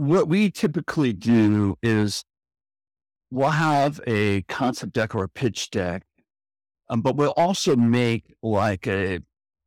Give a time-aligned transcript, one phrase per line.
[0.00, 2.24] what we typically do is
[3.30, 6.04] we'll have a concept deck or a pitch deck,
[6.88, 9.20] um, but we'll also make like a,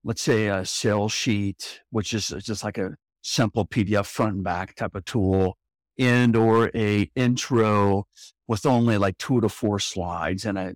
[0.03, 4.73] let's say a sales sheet, which is just like a simple PDF front and back
[4.73, 5.55] type of tool
[5.99, 8.07] and or a intro
[8.47, 10.73] with only like two to four slides and a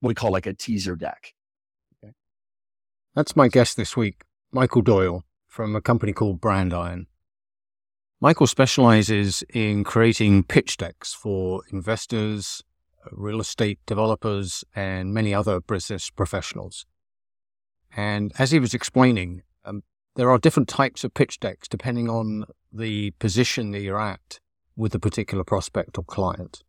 [0.00, 1.34] we call like a teaser deck.
[1.98, 2.12] Okay.
[3.16, 4.22] That's my guest this week,
[4.52, 7.08] Michael Doyle from a company called Brand Iron.
[8.22, 12.62] Michael specializes in creating pitch decks for investors,
[13.12, 16.84] real estate developers, and many other business professionals.
[17.96, 19.84] And as he was explaining, um,
[20.16, 24.38] there are different types of pitch decks depending on the position that you're at
[24.76, 26.62] with a particular prospect or client.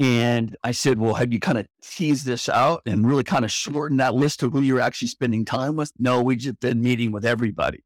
[0.00, 3.52] And I said, Well, have you kind of teased this out and really kind of
[3.52, 5.92] shortened that list of who you're actually spending time with?
[5.96, 7.84] No, we've just been meeting with everybody.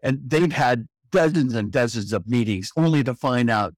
[0.00, 3.74] And they've had dozens and dozens of meetings only to find out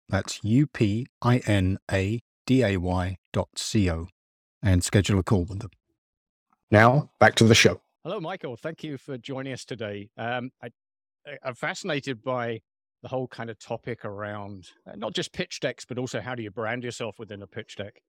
[0.09, 4.07] That's U P I N A D A Y dot co
[4.63, 5.71] and schedule a call with them.
[6.71, 7.81] Now, back to the show.
[8.03, 8.55] Hello, Michael.
[8.55, 10.09] Thank you for joining us today.
[10.17, 10.69] Um, I,
[11.43, 12.61] I'm fascinated by
[13.03, 16.41] the whole kind of topic around uh, not just pitch decks, but also how do
[16.41, 18.01] you brand yourself within a pitch deck.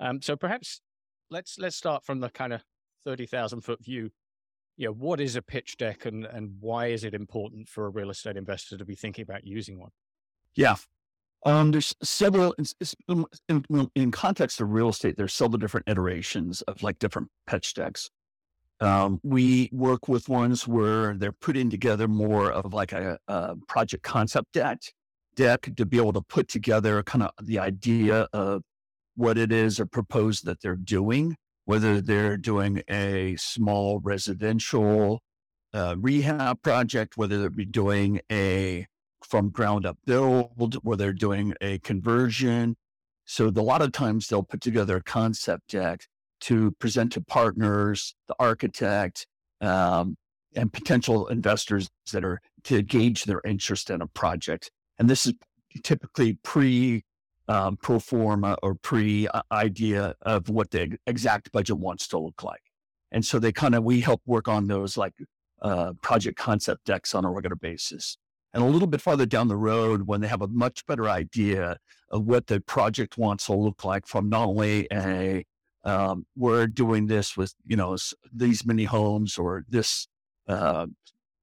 [0.00, 0.80] Um, so perhaps
[1.30, 2.62] let's let's start from the kind of
[3.04, 4.10] thirty thousand foot view.
[4.78, 7.90] You know, what is a pitch deck, and and why is it important for a
[7.90, 9.90] real estate investor to be thinking about using one?
[10.54, 10.76] Yeah,
[11.44, 12.54] um, there's several
[13.08, 15.16] in, in, context of real estate.
[15.16, 18.10] There's several different iterations of like different pitch decks.
[18.80, 24.02] Um, we work with ones where they're putting together more of like a, a project
[24.02, 24.78] concept deck,
[25.34, 28.62] deck to be able to put together kind of the idea of
[29.16, 31.36] what it is or propose that they're doing,
[31.68, 35.20] whether they're doing a small residential
[35.74, 38.86] uh, rehab project, whether they're doing a
[39.22, 42.74] from ground up build, where they're doing a conversion.
[43.26, 46.06] So a lot of times they'll put together a concept deck
[46.40, 49.26] to present to partners, the architect,
[49.60, 50.16] um,
[50.56, 54.70] and potential investors that are to gauge their interest in a project.
[54.98, 55.34] And this is
[55.82, 57.04] typically pre
[57.48, 62.42] um, pro forma or pre uh, idea of what the exact budget wants to look
[62.42, 62.62] like.
[63.10, 65.14] And so they kind of, we help work on those like
[65.62, 68.18] uh, project concept decks on a regular basis.
[68.52, 71.78] And a little bit farther down the road, when they have a much better idea
[72.10, 75.44] of what the project wants to look like from not only a
[75.84, 77.96] um, we're doing this with you know
[78.32, 80.08] these many homes or this
[80.48, 80.86] uh,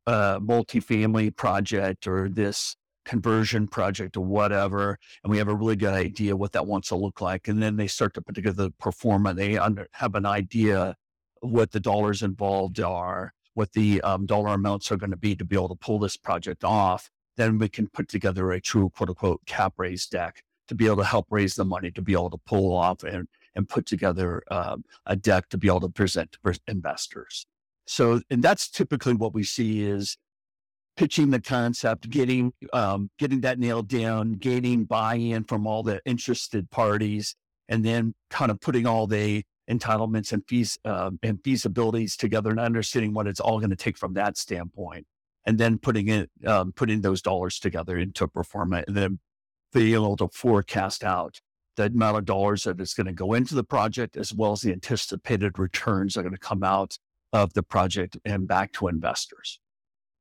[0.08, 5.94] uh, multifamily project or this conversion project or whatever, and we have a really good
[5.94, 8.72] idea what that wants to look like, and then they start to put together the
[8.72, 9.34] pro forma.
[9.34, 10.96] They under, have an idea
[11.42, 15.46] what the dollars involved are, what the um, dollar amounts are going to be to
[15.46, 17.10] be able to pull this project off.
[17.38, 20.98] Then we can put together a true quote unquote cap raise deck to be able
[20.98, 24.44] to help raise the money to be able to pull off and and put together
[24.52, 27.46] uh, a deck to be able to present to investors.
[27.88, 30.18] So, and that's typically what we see is
[30.98, 36.70] pitching the concept, getting um, getting that nailed down, gaining buy-in from all the interested
[36.72, 37.36] parties,
[37.68, 42.60] and then kind of putting all the entitlements and fees uh, and feasibilities together and
[42.60, 45.06] understanding what it's all going to take from that standpoint,
[45.46, 49.20] and then putting it um, putting those dollars together into a pro forma, and then
[49.74, 51.42] being able to forecast out
[51.76, 54.62] the amount of dollars that is going to go into the project, as well as
[54.62, 56.98] the anticipated returns that are going to come out
[57.34, 59.60] of the project and back to investors.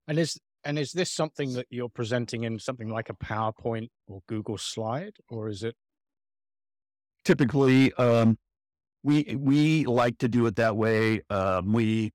[0.09, 4.22] And is and is this something that you're presenting in something like a PowerPoint or
[4.28, 5.75] Google slide, or is it
[7.25, 8.38] typically um,
[9.02, 11.20] we we like to do it that way.
[11.31, 12.12] Um, we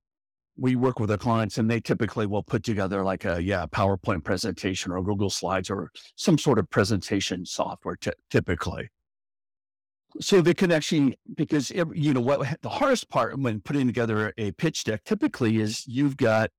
[0.57, 4.23] we work with our clients and they typically will put together like a yeah PowerPoint
[4.23, 8.89] presentation or Google Slides or some sort of presentation software t- typically.
[10.19, 14.51] So they can actually because you know what the hardest part when putting together a
[14.53, 16.49] pitch deck typically is you've got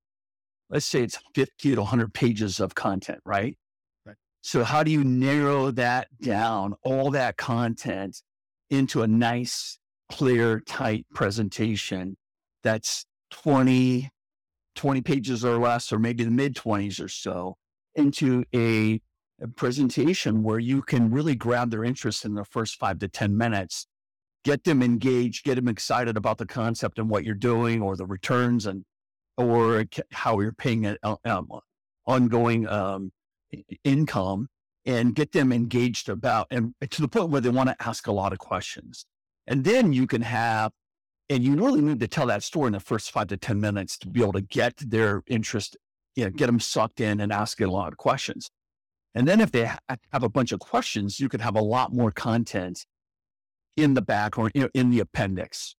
[0.70, 3.58] let's say it's 50 to 100 pages of content, right?
[4.06, 4.16] right?
[4.40, 8.22] So how do you narrow that down, all that content
[8.70, 9.78] into a nice,
[10.10, 12.16] clear, tight presentation
[12.62, 14.10] that's 20,
[14.76, 17.56] 20 pages or less, or maybe the mid 20s or so,
[17.96, 19.00] into a,
[19.42, 23.36] a presentation where you can really grab their interest in the first five to 10
[23.36, 23.88] minutes,
[24.44, 28.06] get them engaged, get them excited about the concept and what you're doing or the
[28.06, 28.84] returns and
[29.36, 31.48] or how you're paying an um,
[32.06, 33.12] ongoing um,
[33.84, 34.48] income
[34.86, 38.12] and get them engaged about and to the point where they want to ask a
[38.12, 39.06] lot of questions.
[39.46, 40.72] And then you can have,
[41.28, 43.98] and you really need to tell that story in the first five to 10 minutes
[43.98, 45.76] to be able to get their interest,
[46.16, 48.50] you know, get them sucked in and asking a lot of questions.
[49.14, 49.78] And then if they ha-
[50.12, 52.86] have a bunch of questions, you could have a lot more content
[53.76, 55.74] in the back or you know, in the appendix.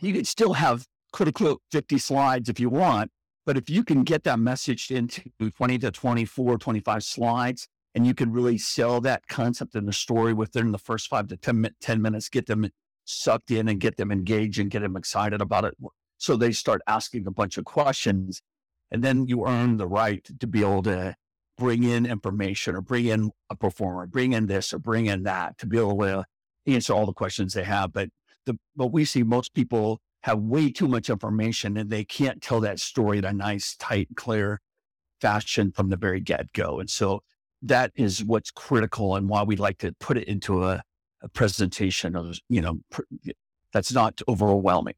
[0.00, 3.10] You could still have quote 50 slides if you want.
[3.44, 8.12] But if you can get that message into 20 to 24, 25 slides, and you
[8.12, 12.02] can really sell that concept and the story within the first five to 10, 10
[12.02, 12.68] minutes, get them
[13.04, 15.74] sucked in and get them engaged and get them excited about it.
[16.18, 18.42] So they start asking a bunch of questions.
[18.90, 21.14] And then you earn the right to be able to
[21.56, 25.22] bring in information or bring in a pro forma, bring in this or bring in
[25.22, 26.24] that to be able to
[26.66, 27.92] answer all the questions they have.
[27.92, 28.10] But
[28.44, 32.58] the, what we see most people have way too much information and they can't tell
[32.58, 34.60] that story in a nice, tight, clear
[35.20, 36.80] fashion from the very get go.
[36.80, 37.20] And so
[37.62, 40.82] that is what's critical and why we'd like to put it into a,
[41.22, 43.02] a presentation of, you know, pr-
[43.72, 44.96] that's not overwhelming.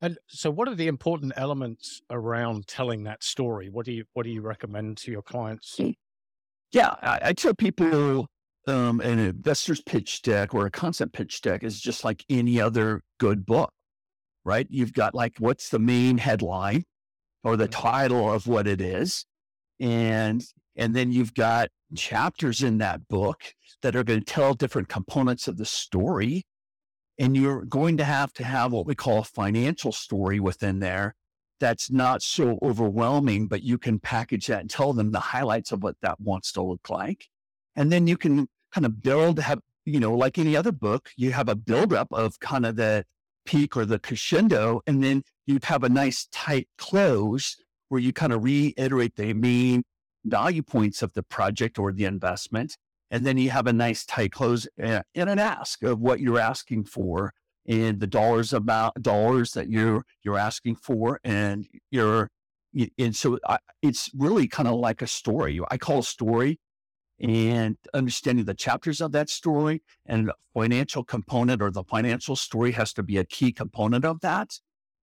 [0.00, 3.68] And so what are the important elements around telling that story?
[3.68, 5.78] What do you, what do you recommend to your clients?
[6.72, 8.26] Yeah, I, I tell people
[8.66, 13.02] um, an investor's pitch deck or a concept pitch deck is just like any other
[13.18, 13.70] good book
[14.46, 14.66] right?
[14.70, 16.84] You've got like, what's the main headline
[17.42, 17.82] or the mm-hmm.
[17.82, 19.26] title of what it is?
[19.80, 20.42] And,
[20.76, 23.42] and then you've got chapters in that book
[23.82, 26.44] that are going to tell different components of the story.
[27.18, 31.14] And you're going to have to have what we call a financial story within there
[31.58, 35.82] that's not so overwhelming, but you can package that and tell them the highlights of
[35.82, 37.26] what that wants to look like.
[37.74, 41.32] And then you can kind of build, have, you know, like any other book, you
[41.32, 43.04] have a buildup of kind of the,
[43.46, 47.56] peak or the crescendo, and then you'd have a nice tight close
[47.88, 49.82] where you kind of reiterate the main
[50.24, 52.76] value points of the project or the investment.
[53.10, 56.40] And then you have a nice tight close eh, and an ask of what you're
[56.40, 57.32] asking for
[57.68, 62.28] and the dollars about dollars that you're you're asking for and you're
[62.98, 65.60] and so I, it's really kind of like a story.
[65.70, 66.58] I call a story
[67.20, 72.72] and understanding the chapters of that story and the financial component or the financial story
[72.72, 74.58] has to be a key component of that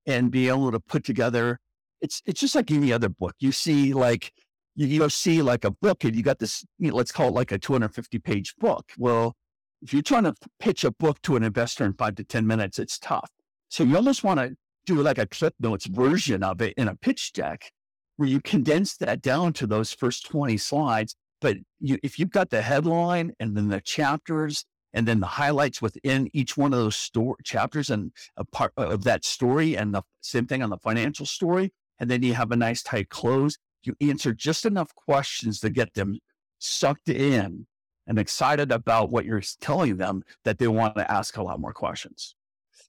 [0.06, 1.60] and be able to put together
[2.02, 3.34] it's it's just like any other book.
[3.40, 4.34] You see like
[4.76, 7.34] you, you see like a book and you got this you know, let's call it
[7.34, 8.92] like a 250 page book.
[8.98, 9.36] Well
[9.82, 12.78] if you're trying to pitch a book to an investor in five to 10 minutes
[12.78, 13.30] it's tough.
[13.70, 14.56] So you almost want to
[14.86, 17.72] do like a clip notes version of it in a pitch deck
[18.18, 22.50] where you condense that down to those first 20 slides but you, if you've got
[22.50, 27.12] the headline and then the chapters and then the highlights within each one of those
[27.44, 31.74] chapters and a part of that story and the same thing on the financial story,
[32.00, 35.94] and then you have a nice tight close, you answer just enough questions to get
[35.96, 36.18] them
[36.60, 37.68] sucked in
[38.08, 41.74] and excited about what you're telling them that they want to ask a lot more
[41.74, 42.36] questions.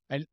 [0.09, 0.27] And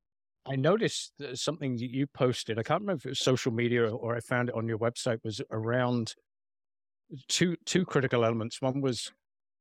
[0.45, 2.59] I noticed something that you posted.
[2.59, 5.23] I can't remember if it was social media or I found it on your website
[5.23, 6.13] was around
[7.27, 8.61] two two critical elements.
[8.61, 9.11] One was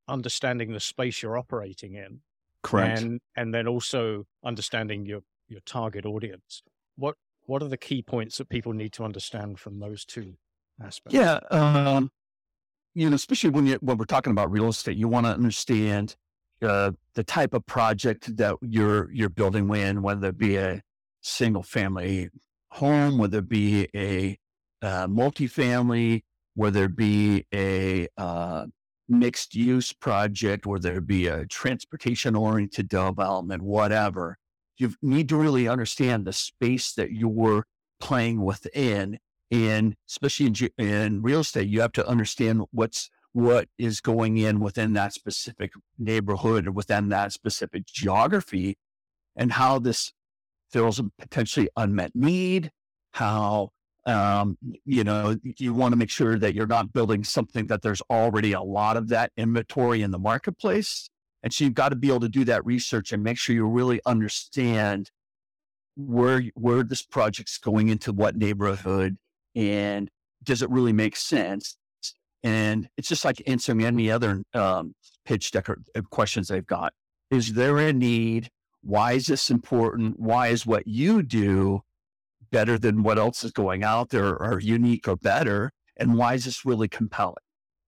[0.07, 2.21] understanding the space you're operating in,
[2.63, 6.63] correct, and and then also understanding your your target audience.
[6.95, 7.15] What
[7.45, 10.33] what are the key points that people need to understand from those two
[10.83, 11.13] aspects?
[11.13, 12.11] Yeah, um,
[12.93, 16.15] you know, especially when you when we're talking about real estate, you want to understand
[16.61, 20.81] uh, the type of project that you're you're building in, whether it be a
[21.21, 22.29] single family
[22.71, 24.37] home, whether it be a
[24.81, 26.23] uh, multifamily,
[26.61, 28.67] whether it be a uh,
[29.09, 34.37] mixed use project, whether it be a transportation oriented development, whatever,
[34.77, 37.65] you need to really understand the space that you're
[37.99, 39.17] playing within.
[39.49, 44.59] And especially in, in real estate, you have to understand what's what is going in
[44.59, 48.77] within that specific neighborhood or within that specific geography
[49.35, 50.13] and how this
[50.69, 52.69] fills a potentially unmet need,
[53.13, 53.71] how
[54.05, 58.01] um, you know, you want to make sure that you're not building something that there's
[58.09, 61.09] already a lot of that inventory in the marketplace.
[61.43, 63.65] And so you've got to be able to do that research and make sure you
[63.65, 65.11] really understand
[65.95, 69.17] where where this project's going into what neighborhood
[69.55, 70.09] and
[70.43, 71.77] does it really make sense?
[72.43, 75.75] And it's just like answering any other um, pitch deck uh,
[76.09, 76.93] questions they've got.
[77.29, 78.49] Is there a need?
[78.81, 80.19] Why is this important?
[80.19, 81.81] Why is what you do
[82.51, 85.71] better than what else is going out there or unique or better?
[85.97, 87.35] And why is this really compelling?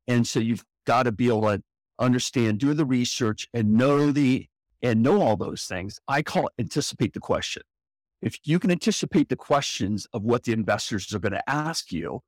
[0.07, 1.61] And so you've got to be able to
[1.99, 4.47] understand, do the research and know the,
[4.81, 5.99] and know all those things.
[6.07, 7.63] I call it anticipate the question.
[8.21, 12.21] If you can anticipate the questions of what the investors are going to ask you,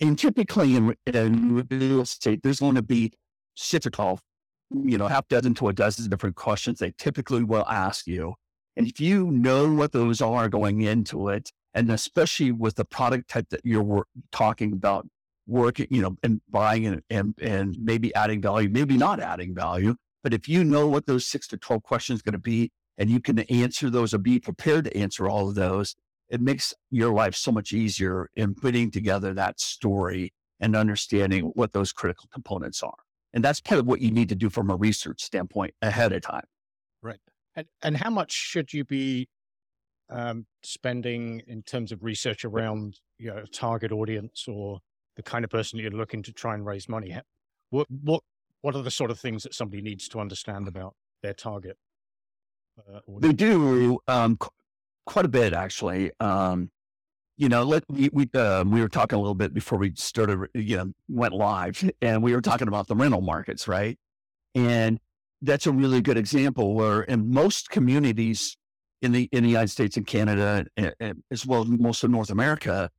[0.00, 3.12] and typically in, in real estate, there's going to be
[3.56, 4.20] 12,
[4.84, 8.34] you know, half dozen to a dozen different questions they typically will ask you.
[8.76, 13.28] And if you know what those are going into it, and especially with the product
[13.28, 15.06] type that you're talking about,
[15.46, 19.94] working, you know, and buying and, and, and maybe adding value, maybe not adding value.
[20.22, 23.20] But if you know what those six to 12 questions going to be, and you
[23.20, 25.94] can answer those or be prepared to answer all of those,
[26.28, 31.72] it makes your life so much easier in putting together that story and understanding what
[31.72, 32.98] those critical components are.
[33.32, 36.22] And that's kind of what you need to do from a research standpoint ahead of
[36.22, 36.44] time.
[37.02, 37.20] Right.
[37.54, 39.28] And, and how much should you be
[40.10, 44.80] um, spending in terms of research around you know, target audience or
[45.16, 47.16] the kind of person you're looking to try and raise money?
[47.70, 48.22] What, what,
[48.62, 51.76] what are the sort of things that somebody needs to understand about their target?
[52.78, 54.38] Uh, they do um,
[55.04, 56.12] quite a bit, actually.
[56.20, 56.70] Um,
[57.36, 60.48] you know, let we we, uh, we were talking a little bit before we started,
[60.54, 63.98] you know, went live, and we were talking about the rental markets, right?
[64.54, 64.98] And
[65.40, 68.56] that's a really good example where in most communities
[69.02, 72.10] in the in the United States and Canada, and, and as well as most of
[72.10, 72.90] North America,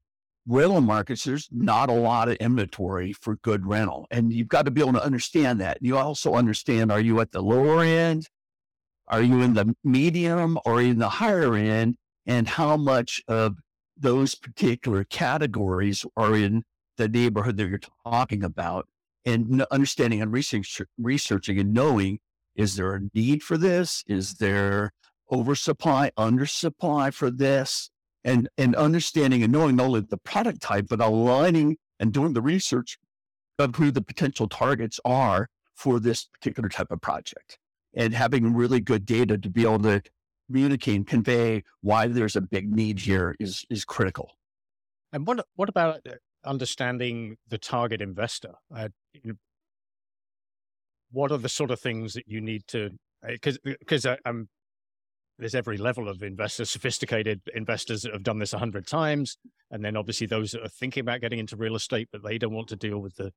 [0.47, 4.07] rental markets, there's not a lot of inventory for good rental.
[4.11, 5.77] And you've got to be able to understand that.
[5.81, 8.27] You also understand are you at the lower end?
[9.07, 11.95] Are you in the medium or in the higher end?
[12.25, 13.55] And how much of
[13.97, 16.63] those particular categories are in
[16.97, 18.87] the neighborhood that you're talking about?
[19.25, 22.19] And understanding and research, researching and knowing
[22.55, 24.03] is there a need for this?
[24.07, 24.91] Is there
[25.31, 27.89] oversupply, undersupply for this?
[28.25, 32.41] And, and understanding and knowing not only the product type, but aligning and doing the
[32.41, 32.97] research
[33.57, 37.57] of who the potential targets are for this particular type of project
[37.93, 40.01] and having really good data to be able to
[40.47, 44.31] communicate and convey why there's a big need here is is critical.
[45.11, 46.13] And what what about uh,
[46.45, 48.53] understanding the target investor?
[48.75, 48.89] Uh,
[51.11, 52.91] what are the sort of things that you need to
[53.27, 54.49] because uh, because uh, I'm
[55.39, 59.37] there's every level of investors, sophisticated investors that have done this a hundred times,
[59.71, 62.53] and then obviously those that are thinking about getting into real estate, but they don't
[62.53, 63.31] want to deal with the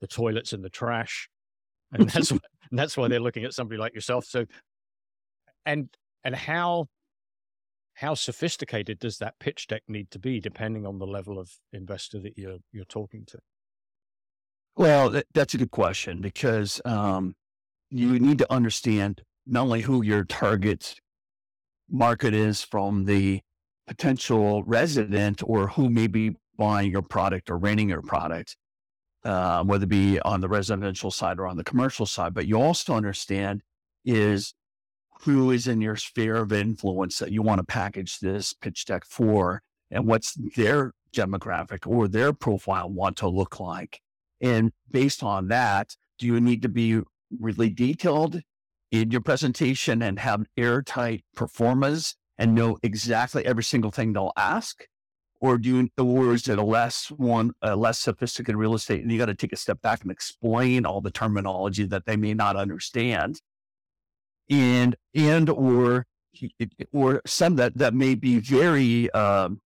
[0.00, 1.30] the toilets and the trash
[1.92, 2.40] and that's and
[2.72, 4.24] that's why they're looking at somebody like yourself.
[4.24, 4.46] So,
[5.64, 5.88] and
[6.24, 6.86] and how
[7.94, 12.20] how sophisticated does that pitch deck need to be, depending on the level of investor
[12.20, 13.38] that you're you're talking to?
[14.76, 17.34] Well, that, that's a good question because um,
[17.90, 20.96] you need to understand not only who your target
[21.90, 23.40] market is from the
[23.86, 28.56] potential resident or who may be buying your product or renting your product,
[29.24, 32.34] uh, whether it be on the residential side or on the commercial side.
[32.34, 33.62] But you also understand
[34.04, 34.54] is
[35.22, 39.04] who is in your sphere of influence that you want to package this pitch deck
[39.04, 44.00] for and what's their demographic or their profile want to look like.
[44.40, 47.00] And based on that, do you need to be
[47.40, 48.40] really detailed
[49.02, 54.84] in your presentation and have airtight performance and know exactly every single thing they'll ask?
[55.40, 59.12] or do you, or is it a less one, a less sophisticated real estate, and
[59.12, 62.34] you got to take a step back and explain all the terminology that they may
[62.34, 63.40] not understand,
[64.48, 66.06] and and or
[66.92, 69.60] or some that that may be very um,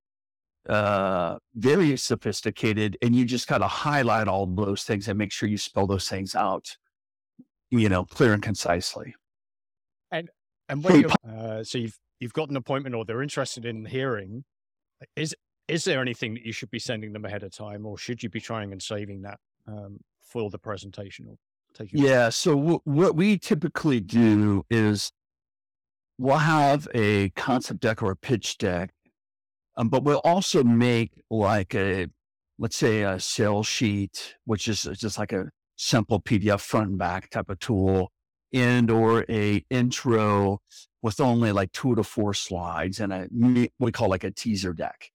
[0.68, 5.48] uh, very sophisticated, and you just got to highlight all those things and make sure
[5.48, 6.76] you spell those things out,
[7.70, 9.14] you know, clear and concisely.
[10.12, 10.30] And
[10.68, 14.44] and when you uh, so you've you've got an appointment or they're interested in hearing,
[15.16, 15.34] is
[15.68, 18.28] is there anything that you should be sending them ahead of time, or should you
[18.28, 21.38] be trying and saving that um, for the presentation?
[21.74, 22.00] Take it.
[22.00, 22.28] Yeah.
[22.30, 25.12] So w- what we typically do is
[26.18, 28.92] we'll have a concept deck or a pitch deck,
[29.76, 32.08] um, but we'll also make like a,
[32.58, 37.30] let's say a sales sheet, which is just like a simple PDF front and back
[37.30, 38.10] type of tool
[38.52, 40.60] and or a intro
[41.02, 44.72] with only like two to four slides and a what we call like a teaser
[44.72, 45.10] deck.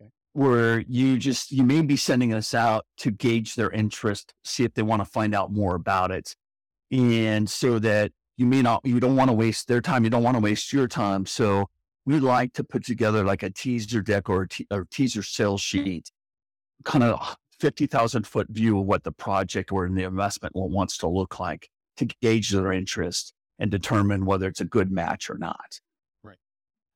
[0.00, 0.10] Okay.
[0.32, 4.74] where you just you may be sending us out to gauge their interest see if
[4.74, 6.34] they want to find out more about it.
[6.90, 10.22] And so that you may not you don't want to waste their time you don't
[10.22, 11.26] want to waste your time.
[11.26, 11.68] So
[12.06, 15.60] we like to put together like a teaser deck or a, te- or teaser sales
[15.60, 16.10] sheet
[16.84, 21.38] kind of 50,000 foot view of what the project or the investment wants to look
[21.38, 21.68] like
[22.08, 25.80] to gauge their interest and determine whether it's a good match or not.
[26.22, 26.38] Right.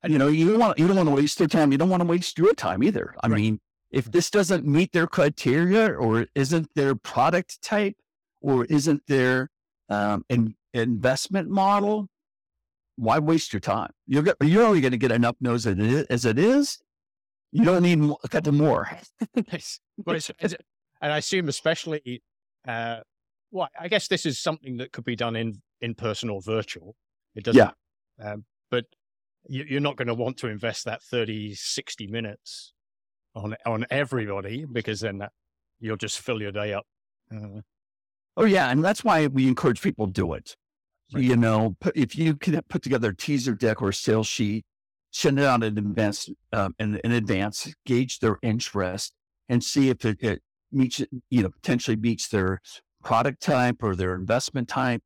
[0.03, 1.71] And you know, you don't want you don't want to waste their time.
[1.71, 3.15] You don't want to waste your time either.
[3.23, 3.39] I Right.
[3.41, 3.59] mean,
[3.91, 7.95] if this doesn't meet their criteria or isn't their product type
[8.41, 9.49] or isn't their
[9.89, 12.09] um, in, investment model,
[12.97, 13.91] why waste your time?
[14.07, 16.05] You're go- you're only going to get enough no's as it is.
[16.07, 16.79] As it is.
[17.51, 18.89] You don't need a couple more.
[19.51, 19.79] Nice.
[20.05, 20.19] Well,
[21.01, 22.21] and I assume especially,
[22.67, 22.99] uh,
[23.51, 26.95] well, I guess this is something that could be done in in person or virtual.
[27.35, 27.71] It doesn't.
[28.19, 28.31] Yeah.
[28.31, 28.85] Um, but
[29.47, 32.73] you, you're not going to want to invest that 30, 60 minutes
[33.35, 35.31] on on everybody because then that,
[35.79, 36.85] you'll just fill your day up.
[37.31, 37.61] Uh,
[38.37, 40.55] Oh yeah, and that's why we encourage people to do it.
[41.13, 41.23] Right.
[41.23, 44.65] You know, put, if you can put together a teaser deck or a sales sheet,
[45.11, 49.13] send it out in advance, um, in, in advance, gauge their interest,
[49.47, 52.59] and see if it, it meets, you know, potentially meets their
[53.05, 55.01] product type or their investment type.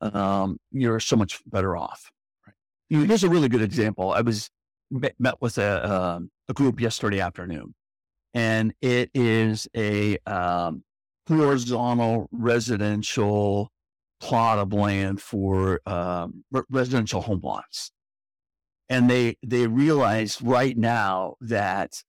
[0.00, 2.10] Um, you're so much better off.
[2.46, 2.54] Right.
[2.88, 4.12] You know, here's a really good example.
[4.12, 4.50] I was
[4.90, 7.74] met, met with a um, a group yesterday afternoon,
[8.34, 10.84] and it is a um,
[11.26, 13.70] horizontal residential
[14.20, 17.90] plot of land for um, re- residential home lots.
[18.88, 22.02] And they they realize right now that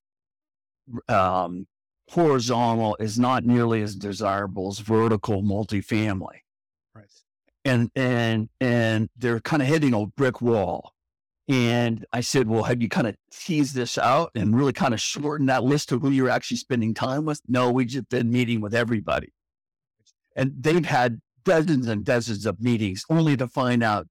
[1.08, 1.68] um,
[2.12, 6.40] horizontal is not nearly as desirable as vertical multifamily,
[6.94, 7.06] right.
[7.64, 10.94] and and and they're kind of hitting a brick wall.
[11.48, 15.02] And I said, well, have you kind of teased this out and really kind of
[15.02, 17.42] shortened that list of who you're actually spending time with?
[17.48, 19.34] No, we've just been meeting with everybody.
[20.36, 24.08] And they've had dozens and dozens of meetings only to find out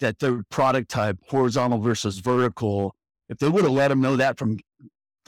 [0.00, 2.94] that their product type, horizontal versus vertical,
[3.28, 4.58] if they would have let them know that from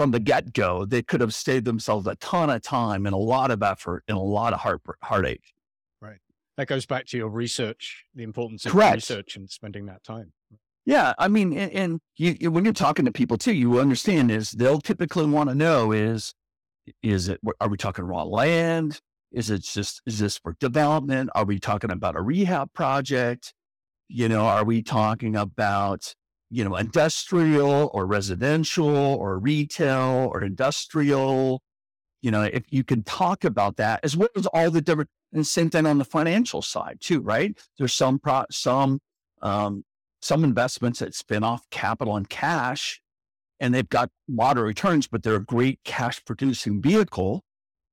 [0.01, 3.19] from the get go, they could have saved themselves a ton of time and a
[3.19, 5.53] lot of effort and a lot of heart heartache.
[6.01, 6.17] Right.
[6.57, 8.95] That goes back to your research, the importance of Correct.
[8.95, 10.33] research and spending that time.
[10.87, 14.53] Yeah, I mean, and, and you, when you're talking to people too, you understand is
[14.53, 16.33] they'll typically want to know is
[17.03, 19.03] is it are we talking raw land?
[19.33, 21.29] Is it just is this for development?
[21.35, 23.53] Are we talking about a rehab project?
[24.09, 26.15] You know, are we talking about
[26.51, 31.63] you know industrial or residential or retail or industrial?
[32.23, 35.47] You know, if you can talk about that as well as all the different and
[35.47, 37.57] same thing on the financial side too, right?
[37.79, 39.01] There's some pro some
[39.43, 39.85] um,
[40.21, 43.01] some investments that spin off capital and cash
[43.61, 47.45] and they've got moderate returns, but they're a great cash producing vehicle.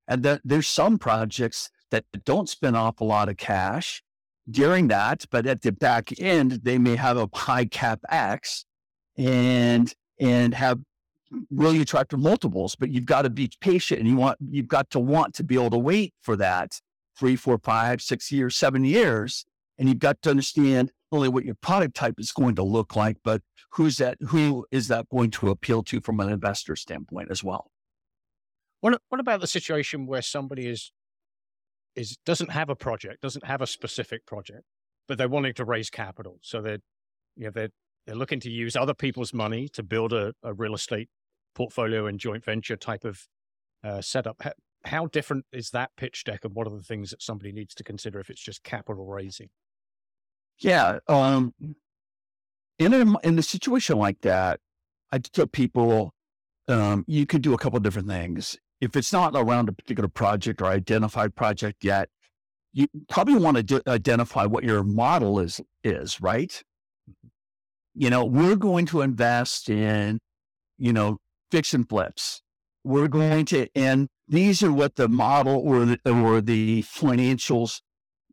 [0.07, 4.01] And that there's some projects that don't spin off a lot of cash
[4.49, 8.65] during that, but at the back end, they may have a high cap X
[9.17, 10.79] and and have
[11.51, 14.99] really attractive multiples, but you've got to be patient and you want you've got to
[14.99, 16.79] want to be able to wait for that
[17.17, 19.45] three, four, five, six years, seven years.
[19.77, 22.95] And you've got to understand not only what your product type is going to look
[22.95, 27.29] like, but who's that who is that going to appeal to from an investor standpoint
[27.29, 27.69] as well.
[28.81, 30.91] What what about the situation where somebody is
[31.97, 34.63] is doesn't have a project, doesn't have a specific project,
[35.07, 36.79] but they're wanting to raise capital, so they're
[37.35, 37.69] you know they're
[38.05, 41.09] they're looking to use other people's money to build a, a real estate
[41.55, 43.27] portfolio and joint venture type of
[43.83, 44.37] uh, setup.
[44.41, 44.51] How,
[44.85, 47.83] how different is that pitch deck, and what are the things that somebody needs to
[47.83, 49.49] consider if it's just capital raising?
[50.59, 50.99] Yeah.
[51.07, 51.53] Um,
[52.79, 54.59] in a in a situation like that,
[55.11, 56.13] I tell people
[56.67, 58.57] um, you could do a couple different things.
[58.79, 62.09] If it's not around a particular project or identified project yet,
[62.73, 66.61] you probably want to do, identify what your model is is right.
[67.95, 70.19] You know, we're going to invest in,
[70.77, 71.17] you know,
[71.51, 72.43] fix and flips.
[72.83, 77.81] We're going to, and these are what the model or the, or the financials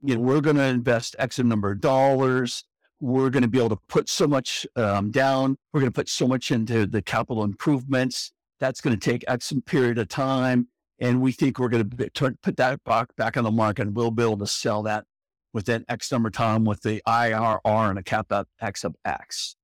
[0.04, 2.64] you know, we're going to invest X number of dollars.
[3.00, 5.56] We're going to be able to put so much um, down.
[5.72, 8.30] We're going to put so much into the capital improvements.
[8.60, 10.68] That's going to take X period of time.
[11.00, 13.96] and we think we're going to turn put that back back on the market, and
[13.96, 15.04] we'll be able to sell that
[15.52, 19.56] within X number of time with the IRR and a cap X of X.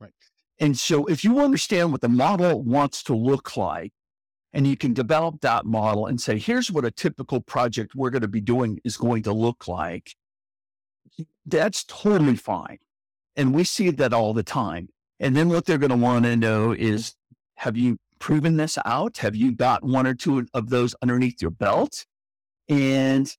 [0.00, 0.12] Right.
[0.58, 3.92] And so, if you understand what the model wants to look like,
[4.52, 8.22] and you can develop that model and say, here's what a typical project we're going
[8.22, 10.14] to be doing is going to look like,
[11.44, 12.78] that's totally fine.
[13.36, 14.88] And we see that all the time.
[15.20, 17.14] And then what they're going to want to know is,
[17.56, 19.18] have you proven this out?
[19.18, 22.06] Have you got one or two of those underneath your belt?
[22.68, 23.34] And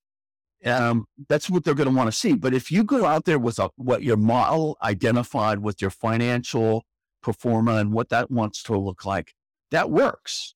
[0.66, 2.34] um, that's what they're going to want to see.
[2.34, 6.86] But if you go out there with a, what your model identified with your financial
[7.22, 9.34] pro forma and what that wants to look like,
[9.72, 10.56] that works.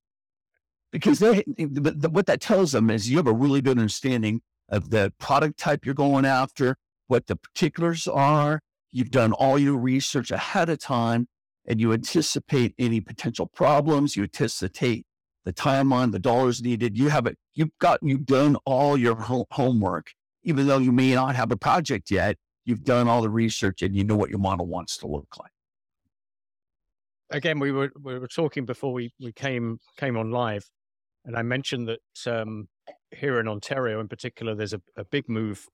[0.92, 5.14] Because they, what that tells them is you have a really good understanding of the
[5.20, 8.62] product type you're going after, what the particulars are.
[8.92, 11.28] You've done all your research ahead of time
[11.66, 14.16] and you anticipate any potential problems.
[14.16, 15.06] You anticipate
[15.46, 16.98] the timeline, the dollars needed.
[16.98, 17.38] You have it.
[17.54, 19.16] You've got you've done all your
[19.52, 20.12] homework,
[20.44, 22.38] even though you may not have a project yet.
[22.66, 25.52] You've done all the research and you know what your model wants to look like.
[27.32, 30.70] Again, we were we were talking before we we came came on live,
[31.26, 32.68] and I mentioned that um,
[33.12, 35.68] here in Ontario, in particular, there's a, a big move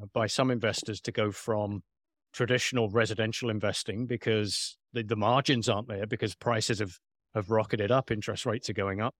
[0.00, 1.82] uh, by some investors to go from
[2.32, 6.98] traditional residential investing because the, the margins aren't there because prices have,
[7.34, 9.14] have rocketed up, interest rates are going up.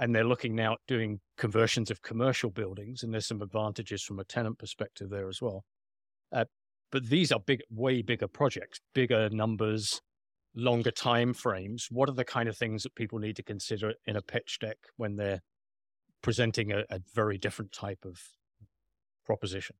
[0.00, 3.02] And they're looking now at doing conversions of commercial buildings.
[3.02, 5.64] And there's some advantages from a tenant perspective there as well.
[6.32, 6.44] Uh,
[6.92, 10.00] but these are big, way bigger projects, bigger numbers,
[10.54, 11.88] longer time frames.
[11.90, 14.76] What are the kind of things that people need to consider in a pitch deck
[14.96, 15.40] when they're
[16.22, 18.20] presenting a, a very different type of
[19.26, 19.76] proposition?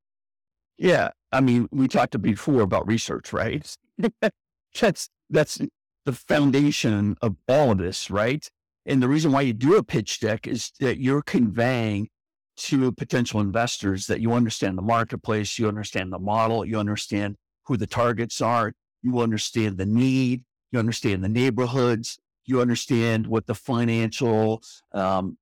[0.79, 1.11] Yeah.
[1.33, 3.77] I mean, we talked before about research, right?
[4.81, 5.61] that's, that's
[6.07, 8.49] the foundation of all of this, right?
[8.87, 12.09] And the reason why you do a pitch deck is that you're conveying
[12.57, 17.37] to potential investors that you understand the marketplace, you understand the model, you understand
[17.67, 23.47] who the targets are, you understand the need, you understand the neighborhoods, you understand what
[23.47, 24.63] the financial,
[24.93, 25.37] um,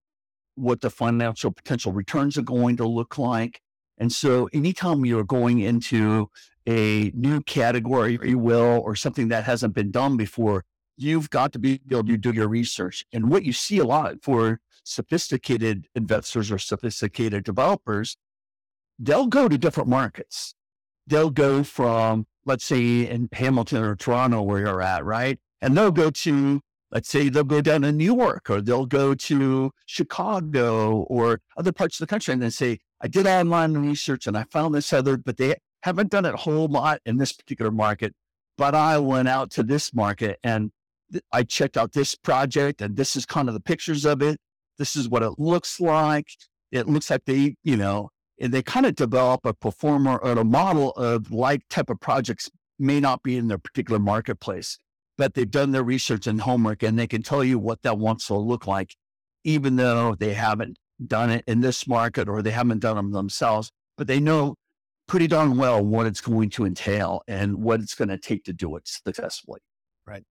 [0.57, 3.61] what the financial potential returns are going to look like.
[3.98, 6.30] And so anytime you're going into
[6.66, 10.64] a new category, if you will, or something that hasn't been done before,
[10.96, 13.04] you've got to be able to do your research.
[13.12, 18.16] And what you see a lot for sophisticated investors or sophisticated developers,
[18.98, 20.54] they'll go to different markets.
[21.06, 25.38] They'll go from, let's say, in Hamilton or Toronto, where you're at, right?
[25.61, 29.14] And they'll go to, let's say, they'll go down to New York or they'll go
[29.14, 34.27] to Chicago or other parts of the country and then say, I did online research
[34.27, 37.33] and I found this other, but they haven't done it a whole lot in this
[37.33, 38.14] particular market.
[38.57, 40.70] But I went out to this market and
[41.33, 44.38] I checked out this project and this is kind of the pictures of it.
[44.79, 46.29] This is what it looks like.
[46.72, 50.33] It looks like they, you know, and they kind of develop a pro forma or
[50.33, 54.79] a model of like type of projects may not be in their particular marketplace,
[55.18, 58.26] but they've done their research and homework and they can tell you what that wants
[58.26, 58.94] to look like,
[59.44, 63.70] even though they haven't done it in this market or they haven't done them themselves,
[63.96, 64.57] but they know
[65.07, 68.52] pretty darn well what it's going to entail and what it's going to take to
[68.52, 69.61] do it successfully.
[70.07, 70.24] Right.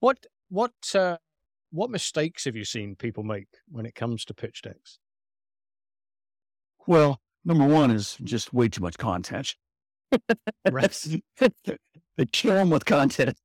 [0.00, 0.18] What
[0.48, 1.16] what uh,
[1.70, 4.98] what mistakes have you seen people make when it comes to pitch decks?
[6.86, 9.54] Well, number one is just way too much content.
[12.16, 13.36] they kill them with content.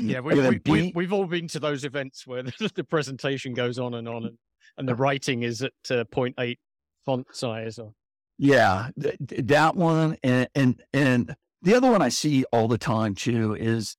[0.00, 3.78] Yeah, we, we, we, have all been to those events where the, the, presentation goes
[3.78, 4.38] on and on, and,
[4.78, 6.56] and the writing is at uh, 0.8
[7.04, 7.78] font size.
[7.78, 7.92] Or...
[8.38, 13.14] Yeah, th- that one, and, and and the other one I see all the time
[13.14, 13.96] too is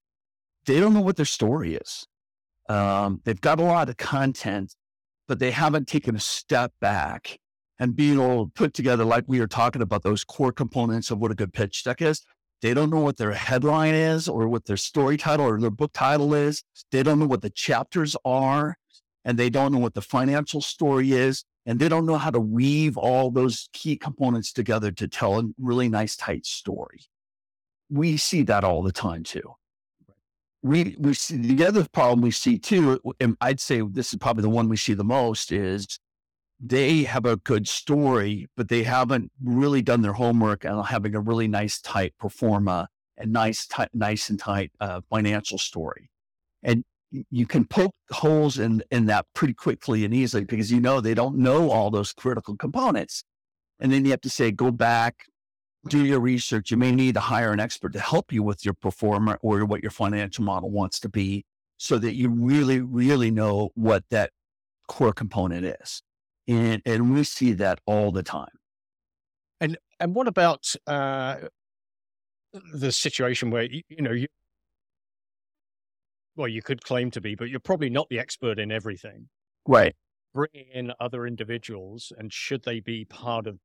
[0.66, 2.08] they don't know what their story is.
[2.70, 4.76] Um, they've got a lot of content,
[5.28, 7.40] but they haven't taken a step back
[7.80, 11.20] and being able to put together, like we are talking about, those core components of
[11.20, 12.24] what a good pitch deck is.
[12.62, 15.92] They don't know what their headline is or what their story title or their book
[15.94, 16.64] title is.
[16.92, 18.78] They don't know what the chapters are
[19.24, 21.44] and they don't know what the financial story is.
[21.66, 25.44] And they don't know how to weave all those key components together to tell a
[25.60, 27.02] really nice, tight story.
[27.90, 29.54] We see that all the time too.
[30.64, 34.44] We, we see the other problem we see too, and I'd say this is probably
[34.44, 36.00] the one we see the most is
[36.60, 41.20] they have a good story, but they haven't really done their homework on having a
[41.20, 46.10] really nice, tight pro forma and nice, nice and tight uh, financial story.
[46.64, 46.84] And
[47.32, 51.14] you can poke holes in in that pretty quickly and easily because you know they
[51.14, 53.24] don't know all those critical components.
[53.80, 55.26] And then you have to say, go back,
[55.88, 56.72] do your research.
[56.72, 59.64] You may need to hire an expert to help you with your pro forma or
[59.66, 61.46] what your financial model wants to be
[61.78, 64.32] so that you really, really know what that
[64.88, 66.02] core component is.
[66.48, 68.48] And, and we see that all the time.
[69.60, 71.38] And, and what about, uh,
[72.74, 74.28] the situation where, you, you know, you,
[76.36, 79.28] well, you could claim to be, but you're probably not the expert in everything.
[79.68, 79.96] Right.
[80.34, 83.58] Bringing in other individuals, and should they be part of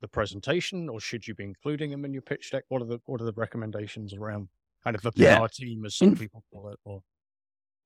[0.00, 2.64] the presentation, or should you be including them in your pitch deck?
[2.68, 4.48] What are the what are the recommendations around
[4.84, 5.46] kind of a PR Yeah.
[5.52, 6.78] team, as some people call it?
[6.84, 7.02] Or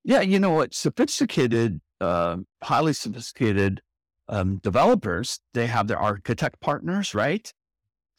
[0.03, 0.73] Yeah, you know what?
[0.73, 3.81] Sophisticated, um, highly sophisticated
[4.27, 7.53] um, developers, they have their architect partners, right?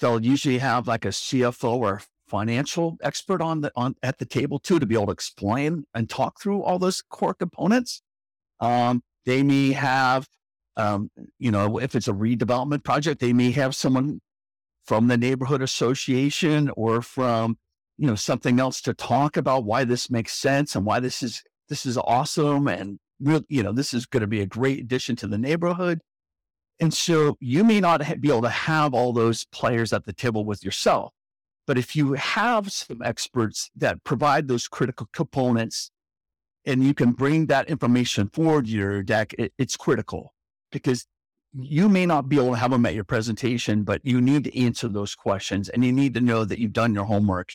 [0.00, 4.58] They'll usually have like a CFO or financial expert on the on at the table
[4.58, 8.02] too to be able to explain and talk through all those core components.
[8.60, 10.26] Um, they may have,
[10.76, 14.20] um, you know, if it's a redevelopment project, they may have someone
[14.84, 17.56] from the neighborhood association or from
[17.96, 21.42] you know something else to talk about why this makes sense and why this is
[21.68, 22.98] this is awesome and
[23.48, 26.00] you know this is going to be a great addition to the neighborhood.
[26.80, 30.44] And so you may not be able to have all those players at the table
[30.44, 31.12] with yourself
[31.66, 35.90] but if you have some experts that provide those critical components
[36.66, 40.34] and you can bring that information forward to your deck it, it's critical.
[40.70, 41.06] Because
[41.52, 44.58] you may not be able to have them at your presentation but you need to
[44.58, 47.50] answer those questions and you need to know that you've done your homework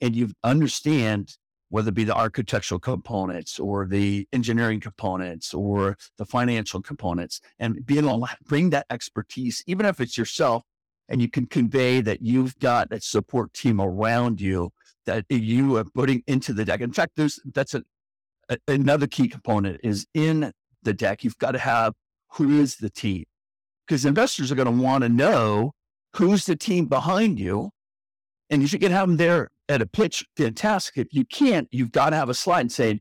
[0.00, 1.36] and you understand
[1.68, 7.84] whether it be the architectural components or the engineering components or the financial components and
[7.84, 10.62] being able to bring that expertise, even if it's yourself,
[11.08, 14.70] and you can convey that you've got that support team around you
[15.06, 16.80] that you are putting into the deck.
[16.80, 17.82] In fact, there's that's a,
[18.48, 20.52] a- another key component is in
[20.82, 21.22] the deck.
[21.22, 21.94] You've got to have
[22.32, 23.24] who is the team
[23.86, 25.72] because investors are going to want to know
[26.14, 27.70] who's the team behind you
[28.50, 30.96] and you can have them there at a pitch, fantastic.
[30.96, 33.00] If you can't, you've got to have a slide saying,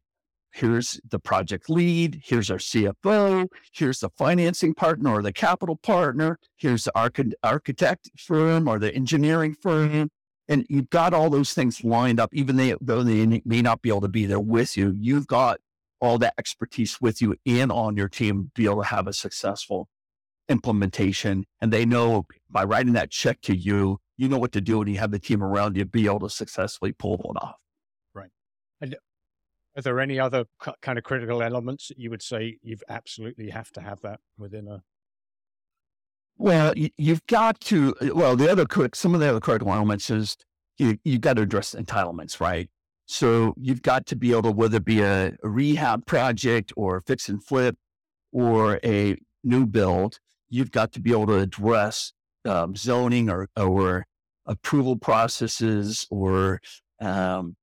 [0.52, 6.40] here's the project lead, here's our CFO, here's the financing partner or the capital partner,
[6.56, 10.10] here's the archi- architect firm or the engineering firm.
[10.48, 14.02] And you've got all those things lined up, even though they may not be able
[14.02, 15.60] to be there with you, you've got
[16.00, 19.14] all that expertise with you and on your team to be able to have a
[19.14, 19.90] successful
[20.48, 21.46] implementation.
[21.62, 24.90] And they know by writing that check to you, you know what to do and
[24.90, 27.56] you have the team around you be able to successfully pull it off.
[28.14, 28.32] Right.
[28.82, 28.98] And uh,
[29.78, 33.50] are there any other ki- kind of critical elements that you would say you've absolutely
[33.50, 34.82] have to have that within a?
[36.38, 40.10] Well, you, you've got to, uh, well, the other, some of the other critical elements
[40.10, 40.38] is
[40.78, 42.70] you, you've got to address entitlements, right?
[43.06, 46.98] So you've got to be able to, whether it be a, a rehab project or
[46.98, 47.78] a fix and flip
[48.32, 52.14] or a new build, you've got to be able to address
[52.46, 54.06] um, zoning or, or
[54.46, 56.62] approval processes or,
[57.02, 57.56] um,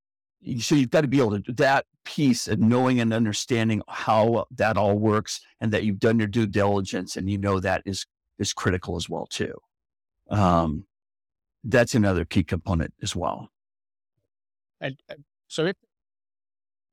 [0.59, 4.45] so you've got to be able to do that piece and knowing and understanding how
[4.51, 8.05] that all works and that you've done your due diligence and you know that is
[8.39, 9.53] is critical as well too.
[10.29, 10.85] Um,
[11.63, 13.49] that's another key component as well.
[14.81, 15.15] And uh,
[15.47, 15.75] so if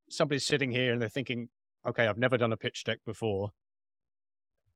[0.09, 1.49] somebody's sitting here and they're thinking,
[1.85, 3.51] okay, I've never done a pitch deck before,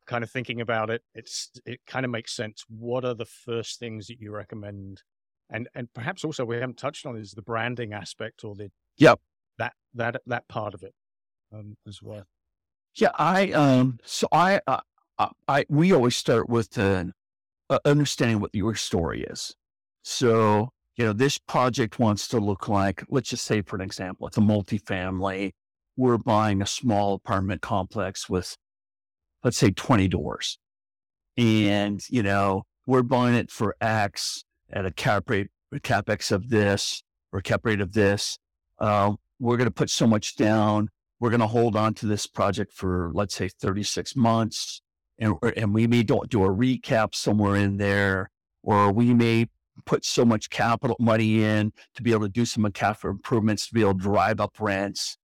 [0.05, 2.63] kind of thinking about it, it's it kind of makes sense.
[2.69, 5.01] What are the first things that you recommend?
[5.49, 9.15] And and perhaps also we haven't touched on is the branding aspect or the yeah
[9.57, 10.93] that that that part of it
[11.53, 12.25] um, as well.
[12.95, 14.81] Yeah, I um, so I uh,
[15.19, 17.05] I, I we always start with uh,
[17.69, 19.55] uh, understanding what your story is.
[20.03, 24.27] So you know, this project wants to look like, let's just say, for an example,
[24.27, 25.51] it's a multifamily.
[25.97, 28.55] We're buying a small apartment complex with,
[29.45, 30.57] let's say, 20 doors.
[31.37, 36.49] And, you know, we're buying it for X at a cap rate, a capex of
[36.49, 38.39] this or cap rate of this.
[38.79, 40.89] Uh, we're going to put so much down.
[41.19, 44.81] We're going to hold on to this project for, let's say, 36 months.
[45.19, 48.31] And, and we may do, do a recap somewhere in there,
[48.63, 49.47] or we may
[49.85, 53.75] put so much capital money in to be able to do some capital improvements to
[53.75, 55.17] be able to drive up rents.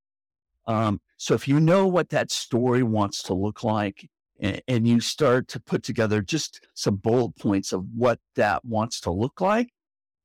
[0.67, 4.99] Um, so if you know what that story wants to look like and, and you
[4.99, 9.69] start to put together just some bullet points of what that wants to look like,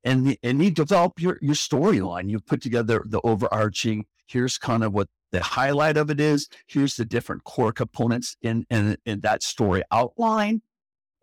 [0.03, 4.83] and, the- and you develop your, your storyline, you put together the overarching, here's kind
[4.83, 9.19] of what the highlight of it is, here's the different core components in, in, in
[9.19, 10.63] that story outline.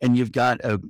[0.01, 0.81] And you've got a,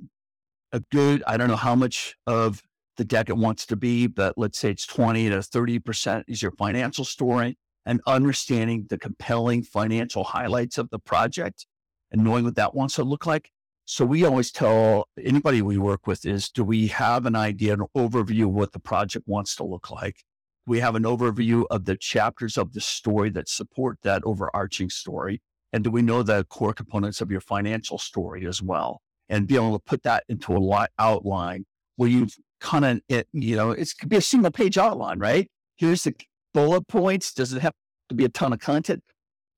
[0.71, 2.61] a good, I don't know how much of
[2.97, 6.51] the deck it wants to be, but let's say it's 20 to 30% is your
[6.51, 11.65] financial story and understanding the compelling financial highlights of the project
[12.11, 13.51] and knowing what that wants to look like.
[13.85, 17.85] So we always tell anybody we work with is, do we have an idea, an
[17.95, 20.23] overview of what the project wants to look like?
[20.65, 25.41] We have an overview of the chapters of the story that support that overarching story.
[25.71, 29.01] And do we know the core components of your financial story as well?
[29.29, 31.65] And be able to put that into a lot outline
[31.97, 35.47] where you've kind of, it, you know, it could be a single page outline, right?
[35.77, 36.15] Here's the
[36.55, 37.33] bullet points.
[37.33, 37.73] Does it have
[38.07, 39.03] to be a ton of content?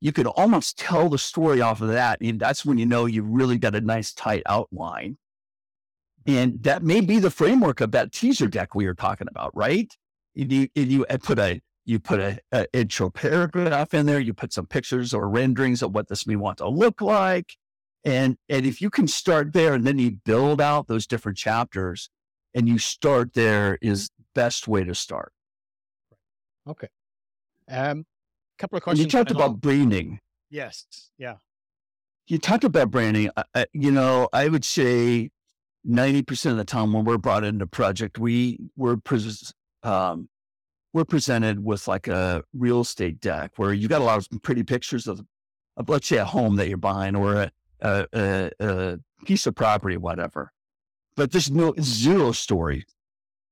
[0.01, 2.19] You could almost tell the story off of that.
[2.21, 5.17] And that's when you know you've really got a nice tight outline.
[6.25, 9.93] And that may be the framework of that teaser deck we were talking about, right?
[10.33, 14.65] You, you put a you put a, a, intro paragraph in there, you put some
[14.65, 17.55] pictures or renderings of what this may want to look like.
[18.03, 22.10] And, and if you can start there and then you build out those different chapters
[22.53, 25.31] and you start there is best way to start.
[26.67, 26.88] Okay.
[27.69, 28.06] Um,
[28.58, 29.06] couple of questions.
[29.06, 30.19] You talked about branding.
[30.49, 30.86] Yes.
[31.17, 31.36] Yeah.
[32.27, 33.30] You talked about branding.
[33.36, 35.30] Uh, you know, I would say
[35.88, 39.53] 90% of the time when we're brought into a project, we were pres-
[39.84, 40.30] um,
[40.93, 44.63] we're presented with like a real estate deck where you got a lot of pretty
[44.63, 45.21] pictures of,
[45.77, 47.51] of let's say a home that you're buying or a,
[47.82, 50.51] a, a, a piece of property, whatever.
[51.15, 52.86] But there's no zero story.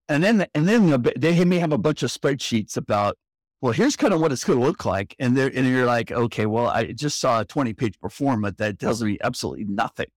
[0.08, 3.18] And then, and then they may have a bunch of spreadsheets about,
[3.62, 5.16] well, here's kind of what it's going to look like.
[5.18, 8.52] And they and you're like, okay, well, I just saw a 20 page pro forma
[8.54, 10.08] that tells me absolutely nothing,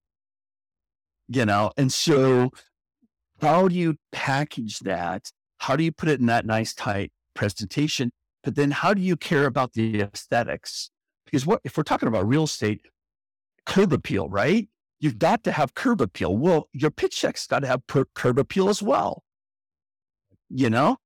[1.29, 1.73] you know?
[1.77, 2.51] And so
[3.41, 8.11] how do you package that how do you put it in that nice, tight presentation?
[8.43, 10.91] But then how do you care about the aesthetics?
[11.25, 12.81] Because what if we're talking about real estate,
[13.67, 14.69] curb appeal, right?
[15.01, 16.37] You've got to have curb appeal.
[16.37, 19.23] Well, your pitch deck's got to have per- curb appeal as well.
[20.51, 20.97] You know,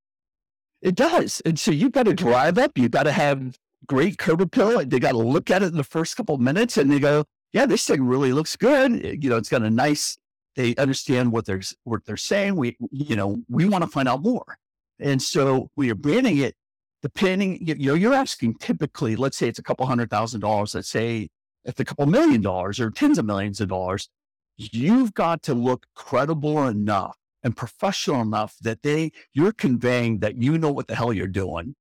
[0.80, 1.42] it does.
[1.44, 2.76] And so you've got to drive up.
[2.76, 4.84] You've got to have great curb appeal.
[4.84, 7.24] They got to look at it in the first couple of minutes and they go,
[7.52, 9.04] yeah, this thing really looks good.
[9.04, 10.16] Eh, you know, it's got a nice
[10.54, 12.56] they understand what they're what they're saying.
[12.56, 14.58] We you know we want to find out more,
[14.98, 16.54] and so we are branding it.
[17.02, 20.74] Depending, you know, you're asking typically, let's say it's a couple hundred thousand dollars.
[20.74, 21.28] Let's say
[21.64, 24.08] it's a couple million dollars or tens of millions of dollars.
[24.56, 30.58] You've got to look credible enough and professional enough that they you're conveying that you
[30.58, 31.74] know what the hell you're doing,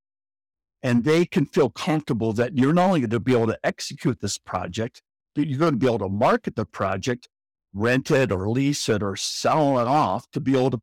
[0.82, 4.20] and they can feel comfortable that you're not only going to be able to execute
[4.22, 5.02] this project,
[5.36, 7.28] but you're going to be able to market the project
[7.74, 10.82] rent it or lease it or sell it off to be able to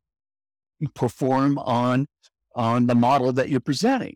[0.95, 2.07] perform on
[2.55, 4.15] on the model that you're presenting.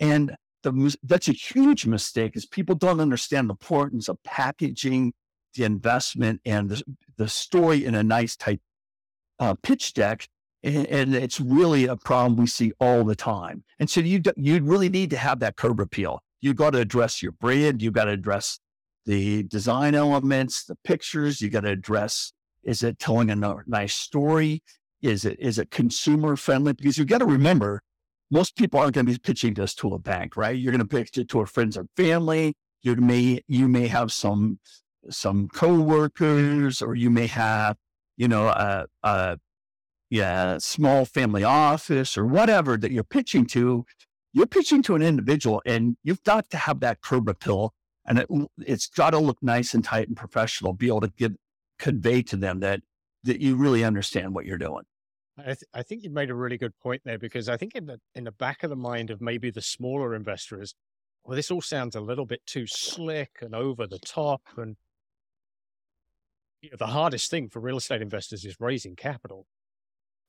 [0.00, 5.12] And the, that's a huge mistake is people don't understand the importance of packaging
[5.54, 6.82] the investment and the,
[7.16, 8.60] the story in a nice type
[9.38, 10.28] uh, pitch deck.
[10.62, 13.64] And, and, it's really a problem we see all the time.
[13.78, 16.20] And so you you really need to have that curb appeal.
[16.40, 17.82] You've got to address your brand.
[17.82, 18.58] You've got to address
[19.04, 21.42] the design elements, the pictures.
[21.42, 24.62] You got to address: is it telling a nice story?
[25.02, 26.72] Is it is it consumer friendly?
[26.72, 27.82] Because you got to remember,
[28.30, 30.56] most people aren't going to be pitching this to a bank, right?
[30.56, 32.54] You're going to pitch it to a friends or family.
[32.80, 34.58] You may you may have some
[35.10, 37.76] some coworkers, or you may have
[38.16, 39.38] you know a, a
[40.10, 43.84] yeah small family office or whatever that you're pitching to.
[44.32, 47.72] You're pitching to an individual, and you've got to have that curb appeal
[48.06, 51.34] and it, it's got to look nice and tight and professional, be able to give,
[51.78, 52.80] convey to them that,
[53.24, 54.84] that you really understand what you're doing.
[55.38, 57.86] I, th- I think you made a really good point there because I think in
[57.86, 60.74] the in the back of the mind of maybe the smaller investors,
[61.24, 64.42] well, this all sounds a little bit too slick and over the top.
[64.56, 64.76] And
[66.78, 69.46] the hardest thing for real estate investors is raising capital.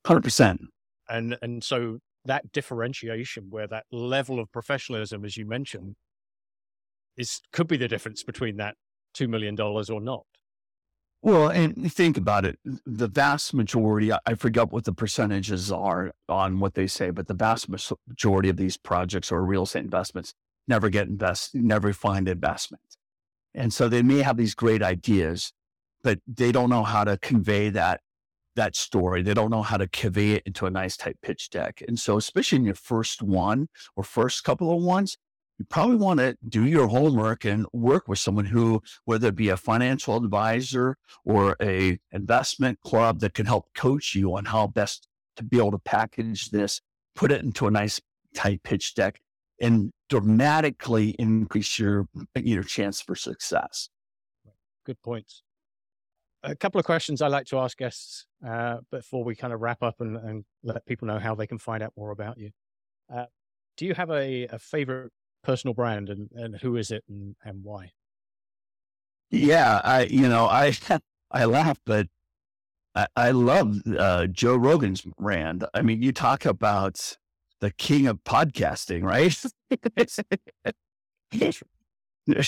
[0.05, 0.61] Hundred percent.
[1.09, 5.95] And and so that differentiation, where that level of professionalism, as you mentioned,
[7.17, 8.75] is could be the difference between that
[9.15, 10.23] $2 million or not.
[11.21, 12.59] Well, and think about it.
[12.85, 17.33] The vast majority, I forget what the percentages are on what they say, but the
[17.33, 20.35] vast majority of these projects or real estate investments
[20.67, 22.97] never get invest, never find investment.
[23.55, 25.51] And so they may have these great ideas,
[26.05, 27.99] but they don't know how to convey that,
[28.55, 29.23] that story.
[29.23, 31.81] They don't know how to convey it into a nice type pitch deck.
[31.87, 35.17] And so, especially in your first one or first couple of ones,
[35.57, 39.49] you probably want to do your homework and work with someone who, whether it be
[39.49, 45.07] a financial advisor or a investment club that can help coach you on how best
[45.37, 46.81] to be able to package this,
[47.15, 47.99] put it into a nice
[48.35, 49.19] tight pitch deck
[49.59, 53.89] and dramatically increase your, your chance for success.
[54.85, 55.41] Good points.
[56.45, 59.81] A couple of questions I like to ask guests uh, before we kind of wrap
[59.81, 62.51] up and, and, let people know how they can find out more about you.
[63.13, 63.25] Uh,
[63.77, 65.11] do you have a, a favorite
[65.43, 67.91] personal brand and, and who is it and, and why?
[69.31, 70.75] Yeah, I, you know, I,
[71.31, 72.07] I laugh, but
[72.93, 75.65] I, I love uh, Joe Rogan's brand.
[75.73, 77.17] I mean, you talk about
[77.59, 79.35] the king of podcasting, right?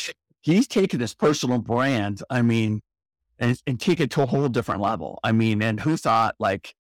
[0.42, 2.24] he's taken his personal brand.
[2.30, 2.82] I mean,
[3.40, 5.20] and, and take it to a whole different level.
[5.24, 6.76] I mean, and who thought like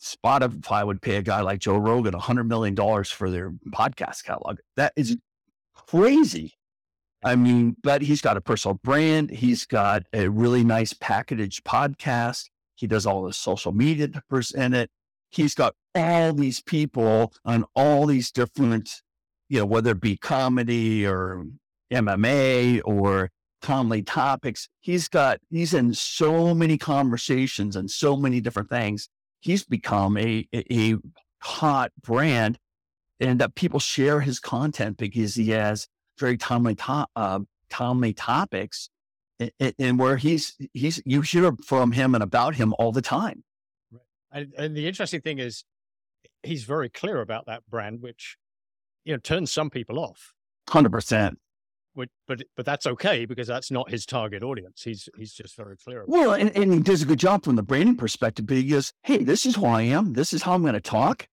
[0.00, 4.58] Spotify would pay a guy like Joe Rogan $100 million for their podcast catalog?
[4.76, 5.20] That is mm.
[5.74, 6.54] crazy.
[7.24, 9.30] I mean, but he's got a personal brand.
[9.30, 12.50] He's got a really nice packaged podcast.
[12.74, 14.90] He does all the social media to present it.
[15.30, 19.02] He's got all these people on all these different,
[19.48, 21.44] you know, whether it be comedy or
[21.92, 23.30] MMA or
[23.62, 24.68] timely topics.
[24.80, 29.08] He's got, he's in so many conversations and so many different things.
[29.40, 30.96] He's become a, a, a
[31.40, 32.58] hot brand
[33.20, 35.88] and that people share his content because he has
[36.18, 37.40] very timely, to, uh,
[37.70, 38.90] timely topics
[39.38, 43.42] and, and where he's, he's, you hear from him and about him all the time.
[43.90, 44.02] Right.
[44.32, 45.64] And, and the interesting thing is
[46.42, 48.36] he's very clear about that brand, which,
[49.04, 50.34] you know, turns some people off.
[50.68, 51.36] 100%
[51.94, 54.82] but but but that's okay because that's not his target audience.
[54.82, 56.04] He's he's just very clear.
[56.06, 58.46] well, and, and, he does a good job from the branding perspective.
[58.46, 60.14] But he goes, "Hey, this is who I am.
[60.14, 61.28] This is how I'm going to talk.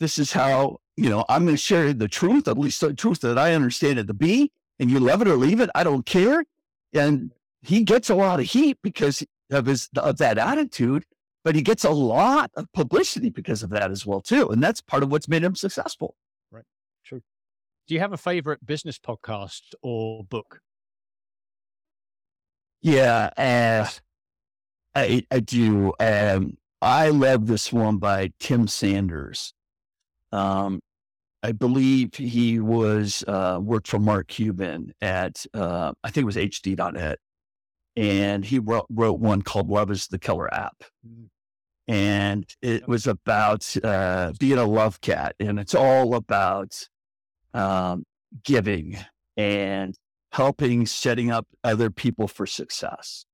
[0.00, 3.20] This is how you know I'm going to share the truth, at least the truth
[3.20, 4.52] that I understand it to be.
[4.78, 6.44] And you love it or leave it, I don't care."
[6.92, 11.04] And he gets a lot of heat because of his of that attitude,
[11.42, 14.48] but he gets a lot of publicity because of that as well too.
[14.50, 16.14] And that's part of what's made him successful.
[17.86, 20.60] Do you have a favorite business podcast or book?
[22.80, 23.88] Yeah, uh,
[24.94, 25.92] I, I do.
[26.00, 29.52] Um, I love this one by Tim Sanders.
[30.32, 30.80] Um,
[31.42, 36.36] I believe he was uh, worked for Mark Cuban at uh, I think it was
[36.36, 37.18] HD.net,
[37.96, 41.28] and he wrote, wrote one called "Love Is the Killer App," mm.
[41.86, 46.88] and it was about uh, being a love cat, and it's all about
[47.54, 48.04] um,
[48.44, 48.98] giving
[49.36, 49.94] and
[50.32, 53.24] helping setting up other people for success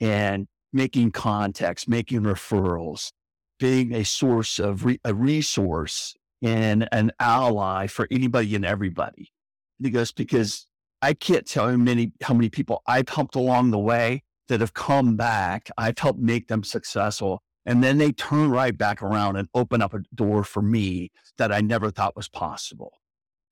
[0.00, 3.12] and making contacts, making referrals,
[3.58, 9.32] being a source of re- a resource and an ally for anybody and everybody.
[9.80, 10.66] Because because
[11.02, 14.74] I can't tell you many how many people I've helped along the way that have
[14.74, 15.70] come back.
[15.76, 17.42] I've helped make them successful.
[17.68, 21.50] And then they turn right back around and open up a door for me that
[21.52, 22.92] I never thought was possible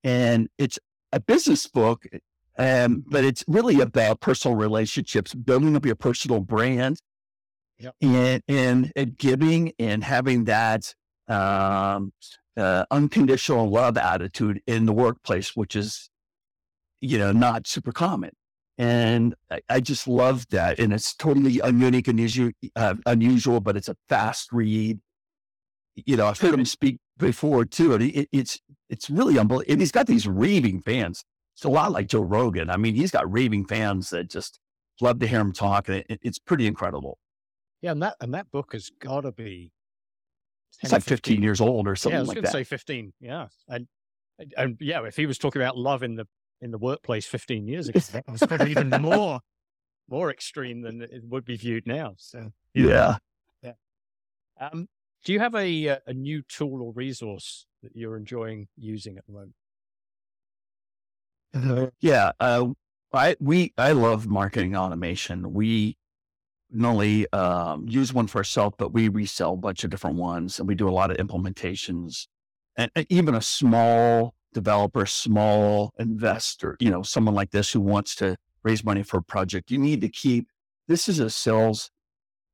[0.04, 0.78] and it's
[1.12, 2.04] a business book,
[2.58, 6.98] um, but it's really about personal relationships, building up your personal brand,
[7.78, 7.94] yep.
[8.00, 10.94] and, and, and giving and having that
[11.28, 12.12] um,
[12.56, 16.10] uh, unconditional love attitude in the workplace, which is
[17.00, 18.30] you know not super common.
[18.76, 23.76] And I, I just love that, and it's totally unique and unusual, uh, unusual, but
[23.76, 24.98] it's a fast read.
[25.96, 27.94] You know, I've heard him speak before too.
[27.94, 29.72] And it, it's it's really unbelievable.
[29.72, 31.24] And he's got these raving fans.
[31.56, 32.68] It's a lot like Joe Rogan.
[32.70, 34.58] I mean, he's got raving fans that just
[35.00, 35.88] love to hear him talk.
[35.88, 37.18] And it, it's pretty incredible.
[37.80, 39.72] Yeah, and that and that book has got to be.
[40.82, 42.50] It's like 15 years old or something yeah, I was like that.
[42.50, 43.12] Say 15.
[43.20, 43.86] Yeah, and
[44.56, 46.26] and yeah, if he was talking about love in the
[46.60, 49.40] in the workplace 15 years ago, that was probably even more
[50.08, 52.14] more extreme than it would be viewed now.
[52.16, 53.18] So yeah,
[53.62, 53.72] yeah.
[54.60, 54.88] Um,
[55.24, 59.26] do you have a uh, a new tool or resource that you're enjoying using at
[59.26, 59.54] the moment?
[61.54, 62.68] Uh, yeah, uh,
[63.12, 65.52] I we I love marketing automation.
[65.52, 65.96] We
[66.70, 70.58] not only um, use one for ourselves, but we resell a bunch of different ones,
[70.58, 72.26] and we do a lot of implementations.
[72.76, 78.16] And, and even a small developer, small investor, you know, someone like this who wants
[78.16, 80.48] to raise money for a project, you need to keep.
[80.88, 81.90] This is a sales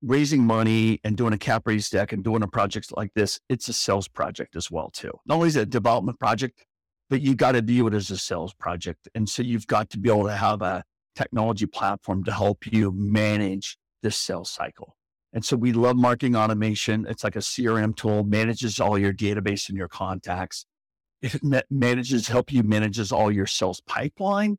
[0.03, 3.69] raising money and doing a cap raise deck and doing a project like this, it's
[3.69, 5.13] a sales project as well too.
[5.27, 6.65] Not only is it a development project,
[7.11, 9.09] but you got to view it as a sales project.
[9.15, 10.85] And so you've got to be able to have a
[11.17, 14.97] technology platform to help you manage this sales cycle.
[15.33, 17.07] And so we love marketing automation.
[17.09, 20.67] It's like a CRM tool, manages all your database and your contacts.
[21.23, 21.41] It
[21.71, 24.57] manages, help you manages all your sales pipeline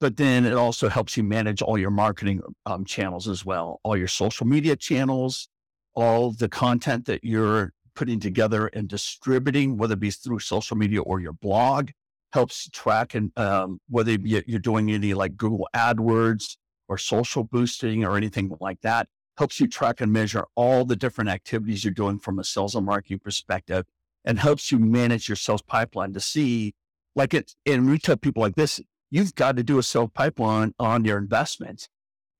[0.00, 3.96] but then it also helps you manage all your marketing um, channels as well, all
[3.96, 5.48] your social media channels,
[5.94, 11.02] all the content that you're putting together and distributing, whether it be through social media
[11.02, 11.90] or your blog,
[12.32, 16.56] helps track and um, whether you're doing any like Google AdWords
[16.88, 21.28] or social boosting or anything like that, helps you track and measure all the different
[21.28, 23.84] activities you're doing from a sales and marketing perspective
[24.24, 26.74] and helps you manage your sales pipeline to see
[27.16, 28.80] like it and we tell people like this
[29.10, 31.88] you've got to do a sales pipeline on your investment.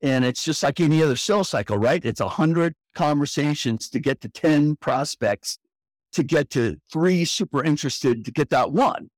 [0.02, 2.02] And it's just like any other sales cycle, right?
[2.04, 5.58] It's a hundred conversations to get to 10 prospects
[6.12, 9.10] to get to three super interested to get that one.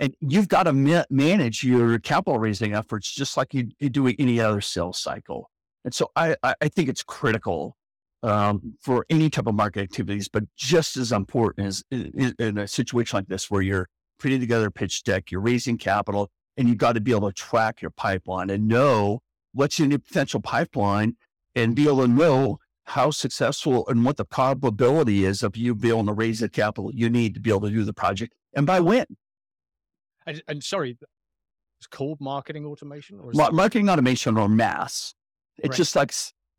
[0.00, 4.06] And you've got to ma- manage your capital raising efforts just like you, you do
[4.06, 5.50] any other sales cycle.
[5.84, 7.76] And so I, I think it's critical
[8.22, 12.68] um, for any type of market activities, but just as important as in, in, a
[12.68, 13.88] situation like this where you're
[14.18, 17.34] putting together a pitch deck, you're raising capital, and you've got to be able to
[17.34, 21.16] track your pipeline and know what's in your potential pipeline
[21.54, 25.94] and be able to know how successful and what the probability is of you being
[25.94, 28.66] able to raise the capital you need to be able to do the project and
[28.66, 29.06] by when.
[30.26, 30.98] And, and sorry,
[31.78, 35.14] it's called marketing automation or Ma- marketing automation or MAS.
[35.58, 35.76] It's right.
[35.76, 36.12] just like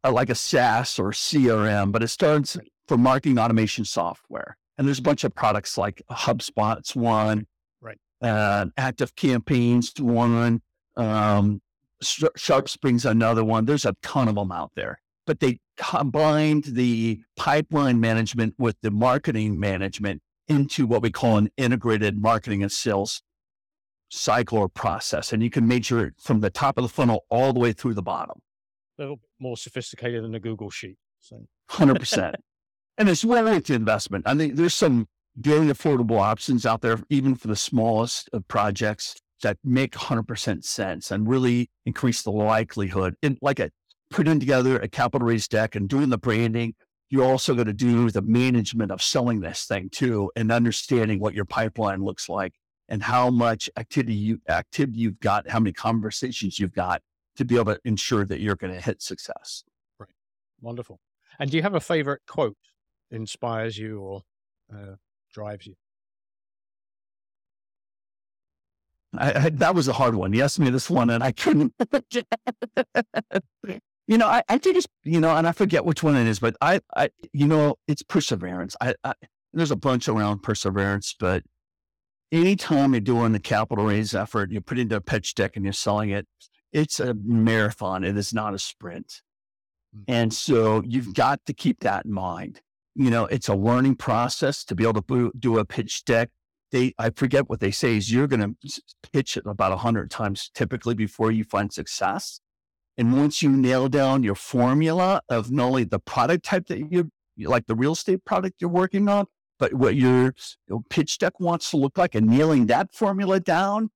[0.04, 4.58] uh, like a SaaS or CRM, but it starts for marketing automation software.
[4.78, 7.46] And there's a bunch of products like HubSpot's one, right?
[8.22, 10.62] Uh, ActiveCampaign's one,
[10.98, 11.62] um,
[12.04, 13.66] SharpSpring's another one.
[13.66, 18.92] There's a ton of them out there, but they combined the pipeline management with the
[18.92, 23.22] marketing management into what we call an integrated marketing and sales
[24.10, 25.32] cycle or process.
[25.32, 27.94] And you can measure it from the top of the funnel all the way through
[27.94, 28.42] the bottom
[28.98, 30.98] A little more sophisticated than a Google sheet.
[31.20, 32.36] So, hundred percent.
[32.98, 34.28] And it's well worth investment.
[34.28, 35.08] I think there's some
[35.40, 40.66] very affordable options out there, even for the smallest of projects that make hundred percent
[40.66, 43.16] sense and really increase the likelihood.
[43.24, 43.62] And like
[44.10, 46.74] putting together a capital raise deck and doing the branding,
[47.10, 51.34] you're also going to do the management of selling this thing too, and understanding what
[51.34, 52.54] your pipeline looks like
[52.90, 57.02] and how much activity you activity you've got, how many conversations you've got,
[57.38, 59.64] to be able to ensure that you're going to hit success.
[60.00, 60.10] Right.
[60.60, 61.00] Wonderful.
[61.40, 62.58] And do you have a favorite quote
[63.10, 64.22] inspires you or
[64.74, 64.96] uh,
[65.34, 65.76] drives you?
[69.18, 70.34] I, I, that was a hard one.
[70.34, 71.74] You asked me this one, and I couldn't.
[74.08, 76.40] you know, I, I think it's you know, and I forget which one it is,
[76.40, 78.76] but I, I, you know, it's perseverance.
[78.80, 79.14] I, I
[79.54, 81.44] there's a bunch around perseverance, but
[82.32, 86.12] anytime you're doing the capital raise effort, you're putting a pitch deck and you're selling
[86.12, 86.28] it,
[86.72, 88.04] it's a marathon.
[88.04, 89.22] It is not a sprint.
[89.96, 90.04] Mm.
[90.08, 92.62] And so you've got to keep that in mind.
[93.00, 96.32] You know, it's a learning process to be able to do a pitch deck.
[96.72, 98.82] They, I forget what they say is you're going to
[99.14, 102.42] pitch it about a hundred times typically before you find success.
[102.98, 107.10] And once you nail down your formula of not only the product type that you
[107.38, 109.28] like the real estate product you're working on,
[109.58, 110.34] but what your
[110.90, 113.92] pitch deck wants to look like and nailing that formula down,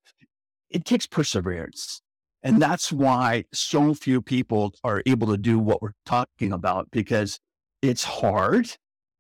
[0.69, 2.01] it takes perseverance.
[2.41, 7.41] And that's why so few people are able to do what we're talking about because
[7.81, 8.77] it's hard.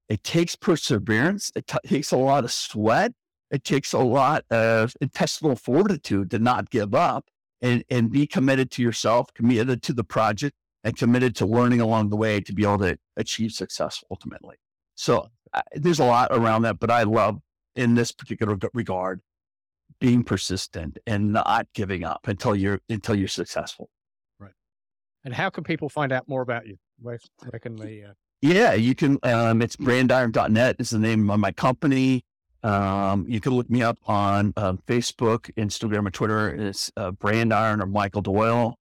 [0.09, 1.51] It takes perseverance.
[1.55, 3.13] It t- takes a lot of sweat.
[3.51, 7.25] It takes a lot of intestinal fortitude to not give up
[7.61, 12.09] and, and be committed to yourself, committed to the project, and committed to learning along
[12.09, 14.57] the way to be able to achieve success ultimately.
[14.95, 15.29] So
[15.73, 17.39] there's a lot around that, but I love
[17.75, 19.21] in this particular regard
[19.99, 23.89] being persistent and not giving up until you're until you're successful.
[24.39, 24.51] Right.
[25.23, 26.77] And how can people find out more about you?
[26.99, 28.03] Where, where can they?
[28.03, 28.13] Uh...
[28.43, 29.19] Yeah, you can.
[29.23, 32.25] Um, it's brandiron.net is the name of my company.
[32.61, 36.49] Um, you can look me up on uh, Facebook, Instagram, or Twitter.
[36.49, 38.75] It's uh, Brandiron or Michael Doyle.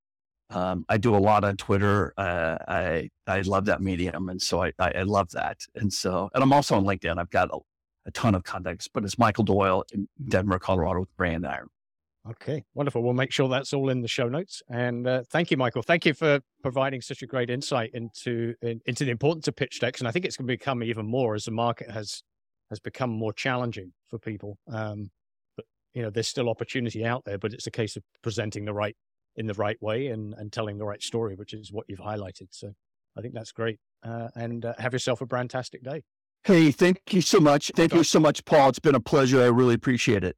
[0.50, 2.12] Um, I do a lot on Twitter.
[2.16, 5.58] Uh, I I love that medium, and so I, I, I love that.
[5.76, 7.16] And so, and I'm also on LinkedIn.
[7.18, 7.58] I've got a,
[8.06, 11.66] a ton of contacts, but it's Michael Doyle in Denver, Colorado with Brandiron.
[12.30, 13.02] Okay, wonderful.
[13.02, 14.62] We'll make sure that's all in the show notes.
[14.70, 15.82] And uh, thank you, Michael.
[15.82, 19.80] Thank you for providing such a great insight into in, into the importance of pitch
[19.80, 20.00] decks.
[20.00, 22.22] And I think it's going to become even more as the market has
[22.70, 24.56] has become more challenging for people.
[24.72, 25.10] Um,
[25.56, 28.72] but you know, there's still opportunity out there, but it's a case of presenting the
[28.72, 28.96] right
[29.34, 32.48] in the right way and and telling the right story, which is what you've highlighted.
[32.50, 32.72] So
[33.18, 33.80] I think that's great.
[34.04, 36.04] Uh, and uh, have yourself a fantastic day.
[36.44, 37.72] Hey, thank you so much.
[37.74, 38.68] Thank you so much, Paul.
[38.68, 39.42] It's been a pleasure.
[39.42, 40.36] I really appreciate it.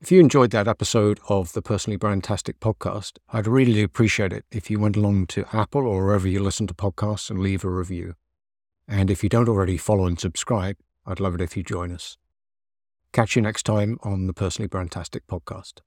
[0.00, 4.70] If you enjoyed that episode of the Personally Brandtastic podcast, I'd really appreciate it if
[4.70, 8.14] you went along to Apple or wherever you listen to podcasts and leave a review.
[8.86, 12.16] And if you don't already follow and subscribe, I'd love it if you join us.
[13.12, 15.80] Catch you next time on the Personally Brandtastic podcast.